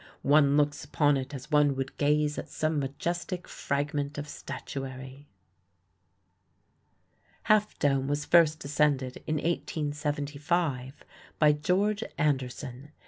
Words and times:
One 0.23 0.57
looks 0.57 0.83
upon 0.83 1.15
it 1.15 1.31
as 1.31 1.51
one 1.51 1.75
would 1.75 1.95
gaze 1.99 2.39
at 2.39 2.49
some 2.49 2.79
majestic 2.79 3.47
fragment 3.47 4.17
of 4.17 4.27
statuary." 4.27 5.27
Half 7.43 7.77
Dome 7.77 8.07
was 8.07 8.25
first 8.25 8.65
ascended 8.65 9.17
in 9.27 9.35
1875 9.35 11.05
by 11.37 11.51
George 11.51 12.03
Anderson. 12.17 12.89